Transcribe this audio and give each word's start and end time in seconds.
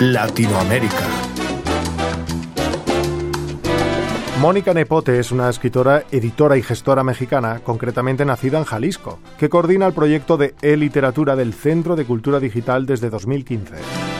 Latinoamérica. 0.00 1.08
Mónica 4.40 4.72
Nepote 4.72 5.18
es 5.18 5.32
una 5.32 5.48
escritora, 5.48 6.04
editora 6.12 6.56
y 6.56 6.62
gestora 6.62 7.02
mexicana, 7.02 7.58
concretamente 7.64 8.24
nacida 8.24 8.58
en 8.58 8.64
Jalisco, 8.64 9.18
que 9.38 9.48
coordina 9.48 9.88
el 9.88 9.94
proyecto 9.94 10.36
de 10.36 10.54
e-literatura 10.62 11.34
del 11.34 11.52
Centro 11.52 11.96
de 11.96 12.04
Cultura 12.04 12.38
Digital 12.38 12.86
desde 12.86 13.10
2015. 13.10 14.17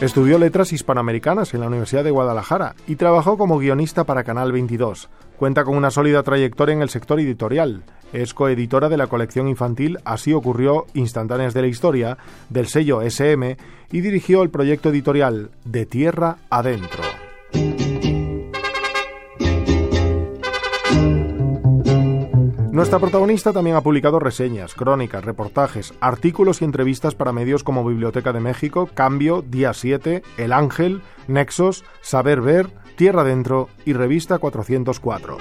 Estudió 0.00 0.38
letras 0.38 0.74
hispanoamericanas 0.74 1.54
en 1.54 1.60
la 1.60 1.68
Universidad 1.68 2.04
de 2.04 2.10
Guadalajara 2.10 2.74
y 2.86 2.96
trabajó 2.96 3.38
como 3.38 3.56
guionista 3.56 4.04
para 4.04 4.24
Canal 4.24 4.52
22. 4.52 5.08
Cuenta 5.38 5.64
con 5.64 5.74
una 5.74 5.90
sólida 5.90 6.22
trayectoria 6.22 6.74
en 6.74 6.82
el 6.82 6.90
sector 6.90 7.18
editorial. 7.18 7.82
Es 8.12 8.34
coeditora 8.34 8.90
de 8.90 8.98
la 8.98 9.06
colección 9.06 9.48
infantil 9.48 9.98
Así 10.04 10.34
ocurrió 10.34 10.84
Instantáneas 10.92 11.54
de 11.54 11.62
la 11.62 11.68
Historia, 11.68 12.18
del 12.50 12.68
sello 12.68 13.00
SM, 13.00 13.56
y 13.90 14.00
dirigió 14.02 14.42
el 14.42 14.50
proyecto 14.50 14.90
editorial 14.90 15.50
De 15.64 15.86
Tierra 15.86 16.36
Adentro. 16.50 17.25
Nuestra 22.76 22.98
protagonista 22.98 23.54
también 23.54 23.74
ha 23.74 23.80
publicado 23.80 24.18
reseñas, 24.18 24.74
crónicas, 24.74 25.24
reportajes, 25.24 25.94
artículos 25.98 26.60
y 26.60 26.66
entrevistas 26.66 27.14
para 27.14 27.32
medios 27.32 27.64
como 27.64 27.86
Biblioteca 27.86 28.34
de 28.34 28.40
México, 28.40 28.90
Cambio, 28.92 29.40
Día 29.40 29.72
7, 29.72 30.22
El 30.36 30.52
Ángel, 30.52 31.00
Nexos, 31.26 31.86
Saber 32.02 32.42
Ver, 32.42 32.68
Tierra 32.96 33.24
Dentro 33.24 33.70
y 33.86 33.94
Revista 33.94 34.38
404. 34.38 35.38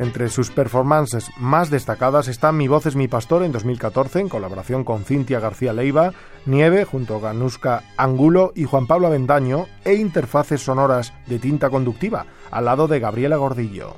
Entre 0.00 0.28
sus 0.28 0.50
performances 0.50 1.30
más 1.38 1.70
destacadas 1.70 2.26
están 2.26 2.56
Mi 2.56 2.66
voz 2.66 2.86
es 2.86 2.96
mi 2.96 3.06
pastor 3.06 3.44
en 3.44 3.52
2014 3.52 4.18
en 4.18 4.28
colaboración 4.28 4.82
con 4.82 5.04
Cintia 5.04 5.38
García 5.38 5.72
Leiva, 5.72 6.14
Nieve 6.46 6.84
junto 6.84 7.14
a 7.14 7.20
Ganuska 7.20 7.84
Angulo 7.96 8.50
y 8.56 8.64
Juan 8.64 8.88
Pablo 8.88 9.06
Avendaño 9.06 9.66
e 9.84 9.94
Interfaces 9.94 10.62
sonoras 10.62 11.12
de 11.28 11.38
tinta 11.38 11.70
conductiva 11.70 12.26
al 12.50 12.64
lado 12.64 12.88
de 12.88 12.98
Gabriela 12.98 13.36
Gordillo. 13.36 13.94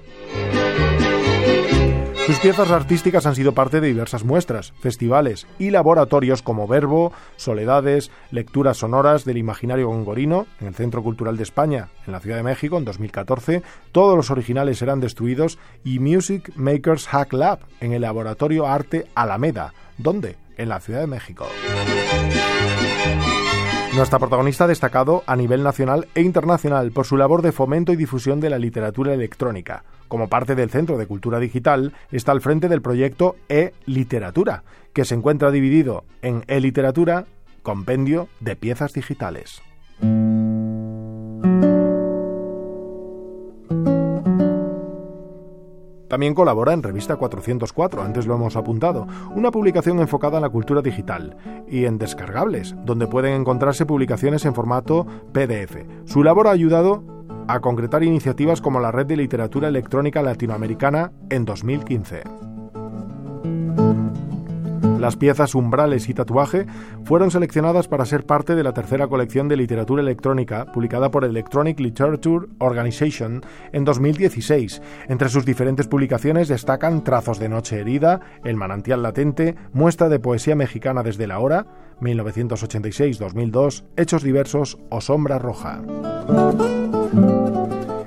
Sus 2.26 2.38
piezas 2.38 2.70
artísticas 2.70 3.26
han 3.26 3.34
sido 3.34 3.52
parte 3.52 3.80
de 3.80 3.88
diversas 3.88 4.22
muestras, 4.22 4.72
festivales 4.80 5.48
y 5.58 5.70
laboratorios 5.70 6.40
como 6.40 6.68
Verbo, 6.68 7.12
Soledades, 7.34 8.12
Lecturas 8.30 8.76
Sonoras 8.76 9.24
del 9.24 9.38
Imaginario 9.38 9.88
Gongorino 9.88 10.46
en 10.60 10.68
el 10.68 10.74
Centro 10.74 11.02
Cultural 11.02 11.36
de 11.36 11.42
España, 11.42 11.88
en 12.06 12.12
la 12.12 12.20
Ciudad 12.20 12.36
de 12.36 12.44
México, 12.44 12.78
en 12.78 12.84
2014. 12.84 13.62
Todos 13.90 14.16
los 14.16 14.30
originales 14.30 14.78
serán 14.78 15.00
destruidos 15.00 15.58
y 15.82 15.98
Music 15.98 16.52
Makers 16.54 17.08
Hack 17.08 17.32
Lab 17.32 17.58
en 17.80 17.92
el 17.92 18.02
Laboratorio 18.02 18.68
Arte 18.68 19.06
Alameda. 19.16 19.74
¿Dónde? 19.98 20.36
En 20.56 20.68
la 20.68 20.78
Ciudad 20.78 21.00
de 21.00 21.08
México. 21.08 21.48
Nuestra 23.94 24.18
protagonista 24.18 24.64
ha 24.64 24.68
destacado 24.68 25.22
a 25.26 25.36
nivel 25.36 25.62
nacional 25.62 26.08
e 26.14 26.22
internacional 26.22 26.92
por 26.92 27.04
su 27.04 27.18
labor 27.18 27.42
de 27.42 27.52
fomento 27.52 27.92
y 27.92 27.96
difusión 27.96 28.40
de 28.40 28.48
la 28.48 28.58
literatura 28.58 29.12
electrónica. 29.12 29.84
Como 30.12 30.28
parte 30.28 30.54
del 30.54 30.68
Centro 30.68 30.98
de 30.98 31.06
Cultura 31.06 31.38
Digital, 31.38 31.94
está 32.10 32.32
al 32.32 32.42
frente 32.42 32.68
del 32.68 32.82
proyecto 32.82 33.36
E-Literatura, 33.48 34.62
que 34.92 35.06
se 35.06 35.14
encuentra 35.14 35.50
dividido 35.50 36.04
en 36.20 36.44
E-Literatura, 36.48 37.24
compendio 37.62 38.28
de 38.38 38.54
piezas 38.54 38.92
digitales. 38.92 39.62
También 46.08 46.34
colabora 46.34 46.74
en 46.74 46.82
Revista 46.82 47.16
404, 47.16 48.02
antes 48.02 48.26
lo 48.26 48.34
hemos 48.34 48.56
apuntado, 48.56 49.06
una 49.34 49.50
publicación 49.50 49.98
enfocada 49.98 50.36
en 50.36 50.42
la 50.42 50.50
cultura 50.50 50.82
digital, 50.82 51.38
y 51.66 51.86
en 51.86 51.96
Descargables, 51.96 52.74
donde 52.84 53.06
pueden 53.06 53.32
encontrarse 53.32 53.86
publicaciones 53.86 54.44
en 54.44 54.54
formato 54.54 55.06
PDF. 55.32 55.86
Su 56.04 56.22
labor 56.22 56.48
ha 56.48 56.50
ayudado 56.50 57.21
a 57.52 57.60
concretar 57.60 58.02
iniciativas 58.02 58.62
como 58.62 58.80
la 58.80 58.90
Red 58.90 59.06
de 59.06 59.16
Literatura 59.16 59.68
Electrónica 59.68 60.22
Latinoamericana 60.22 61.12
en 61.28 61.44
2015. 61.44 62.22
Las 64.98 65.16
piezas 65.16 65.54
Umbrales 65.54 66.08
y 66.08 66.14
Tatuaje 66.14 66.64
fueron 67.04 67.30
seleccionadas 67.30 67.88
para 67.88 68.06
ser 68.06 68.24
parte 68.24 68.54
de 68.54 68.62
la 68.62 68.72
tercera 68.72 69.08
colección 69.08 69.48
de 69.48 69.56
literatura 69.56 70.00
electrónica 70.00 70.64
publicada 70.66 71.10
por 71.10 71.24
Electronic 71.24 71.78
Literature 71.80 72.46
Organization 72.58 73.42
en 73.72 73.84
2016. 73.84 74.80
Entre 75.08 75.28
sus 75.28 75.44
diferentes 75.44 75.88
publicaciones 75.88 76.48
destacan 76.48 77.04
Trazos 77.04 77.38
de 77.38 77.48
Noche 77.48 77.80
Herida, 77.80 78.20
El 78.44 78.56
Manantial 78.56 79.02
Latente, 79.02 79.56
Muestra 79.72 80.08
de 80.08 80.20
Poesía 80.20 80.54
Mexicana 80.54 81.02
desde 81.02 81.26
la 81.26 81.40
Hora, 81.40 81.66
1986-2002, 82.00 83.84
Hechos 83.96 84.22
Diversos 84.22 84.78
o 84.88 85.00
Sombra 85.00 85.38
Roja. 85.38 85.82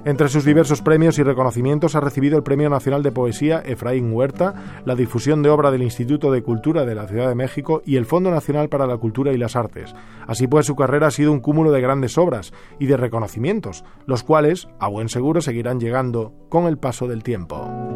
Entre 0.05 0.29
sus 0.29 0.45
diversos 0.45 0.83
premios 0.83 1.17
y 1.17 1.23
reconocimientos 1.23 1.95
ha 1.95 1.99
recibido 1.99 2.37
el 2.37 2.43
Premio 2.43 2.69
Nacional 2.69 3.01
de 3.01 3.11
Poesía 3.11 3.63
Efraín 3.65 4.13
Huerta, 4.13 4.83
la 4.85 4.93
difusión 4.93 5.41
de 5.41 5.49
obra 5.49 5.71
del 5.71 5.81
Instituto 5.81 6.31
de 6.31 6.43
Cultura 6.43 6.85
de 6.85 6.93
la 6.93 7.07
Ciudad 7.07 7.27
de 7.27 7.33
México 7.33 7.81
y 7.83 7.95
el 7.95 8.05
Fondo 8.05 8.29
Nacional 8.29 8.69
para 8.69 8.85
la 8.85 8.97
Cultura 8.97 9.33
y 9.33 9.37
las 9.39 9.55
Artes. 9.55 9.95
Así 10.27 10.45
pues, 10.45 10.67
su 10.67 10.75
carrera 10.75 11.07
ha 11.07 11.11
sido 11.11 11.31
un 11.31 11.39
cúmulo 11.39 11.71
de 11.71 11.81
grandes 11.81 12.19
obras 12.19 12.53
y 12.79 12.85
de 12.85 12.97
reconocimientos, 12.97 13.83
los 14.05 14.21
cuales, 14.21 14.67
a 14.79 14.89
buen 14.89 15.09
seguro, 15.09 15.41
seguirán 15.41 15.79
llegando 15.79 16.33
con 16.49 16.67
el 16.67 16.77
paso 16.77 17.07
del 17.07 17.23
tiempo. 17.23 17.94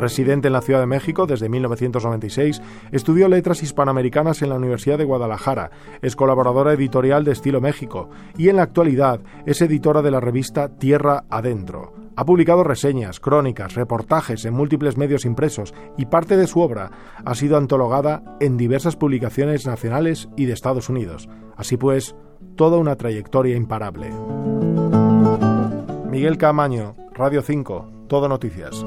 Residente 0.00 0.48
en 0.48 0.54
la 0.54 0.62
Ciudad 0.62 0.80
de 0.80 0.86
México 0.86 1.26
desde 1.26 1.48
1996, 1.48 2.60
estudió 2.92 3.28
letras 3.28 3.62
hispanoamericanas 3.62 4.42
en 4.42 4.48
la 4.48 4.56
Universidad 4.56 4.98
de 4.98 5.04
Guadalajara, 5.04 5.70
es 6.02 6.16
colaboradora 6.16 6.72
editorial 6.72 7.24
de 7.24 7.32
Estilo 7.32 7.60
México 7.60 8.10
y 8.36 8.48
en 8.48 8.56
la 8.56 8.62
actualidad 8.62 9.20
es 9.46 9.62
editora 9.62 10.02
de 10.02 10.10
la 10.10 10.20
revista 10.20 10.68
Tierra 10.76 11.24
Adentro. 11.30 11.94
Ha 12.16 12.24
publicado 12.24 12.64
reseñas, 12.64 13.20
crónicas, 13.20 13.74
reportajes 13.74 14.44
en 14.44 14.54
múltiples 14.54 14.96
medios 14.96 15.24
impresos 15.24 15.72
y 15.96 16.06
parte 16.06 16.36
de 16.36 16.46
su 16.46 16.60
obra 16.60 16.90
ha 17.24 17.34
sido 17.34 17.56
antologada 17.56 18.22
en 18.40 18.56
diversas 18.56 18.96
publicaciones 18.96 19.66
nacionales 19.66 20.28
y 20.36 20.44
de 20.44 20.52
Estados 20.52 20.88
Unidos. 20.88 21.28
Así 21.56 21.76
pues, 21.76 22.14
toda 22.56 22.76
una 22.76 22.96
trayectoria 22.96 23.56
imparable. 23.56 24.10
Miguel 26.10 26.36
Camaño, 26.36 26.96
Radio 27.14 27.40
5, 27.40 28.06
Todo 28.08 28.28
Noticias. 28.28 28.84